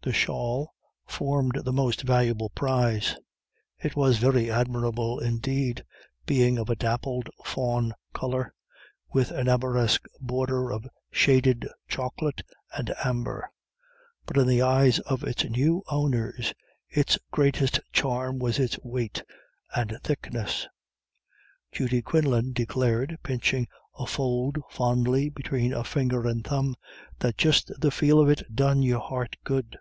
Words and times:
The 0.00 0.14
shawl 0.14 0.72
formed 1.06 1.60
the 1.66 1.72
most 1.72 2.00
valuable 2.00 2.48
prize. 2.48 3.14
It 3.78 3.94
was 3.94 4.16
very 4.16 4.50
admirable, 4.50 5.18
indeed, 5.20 5.84
being 6.24 6.56
of 6.56 6.70
a 6.70 6.74
dappled 6.76 7.28
fawn 7.44 7.92
colour, 8.14 8.54
with 9.12 9.30
an 9.32 9.48
arabesque 9.50 10.06
border 10.18 10.72
of 10.72 10.86
shaded 11.10 11.68
chocolate 11.88 12.40
and 12.74 12.90
amber; 13.04 13.50
but 14.24 14.38
in 14.38 14.46
the 14.46 14.62
eyes 14.62 14.98
of 15.00 15.24
its 15.24 15.44
new 15.44 15.82
owners 15.90 16.54
its 16.88 17.18
greatest 17.30 17.78
charm 17.92 18.38
was 18.38 18.58
its 18.58 18.78
weight 18.82 19.22
and 19.76 19.98
thickness. 20.02 20.66
Judy 21.70 22.00
Quinlan 22.00 22.54
declared, 22.54 23.18
pinching 23.22 23.68
a 23.98 24.06
fold 24.06 24.56
fondly 24.70 25.28
between 25.28 25.74
a 25.74 25.84
finger 25.84 26.26
and 26.26 26.46
thumb, 26.46 26.76
that 27.18 27.36
just 27.36 27.70
the 27.78 27.90
feel 27.90 28.18
of 28.20 28.30
it 28.30 28.54
done 28.56 28.82
your 28.82 29.00
heart 29.00 29.36
good. 29.44 29.76